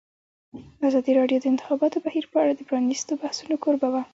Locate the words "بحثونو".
3.21-3.55